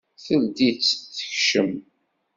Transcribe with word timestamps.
Teldi-tt 0.23 1.05
tekcem. 1.17 1.71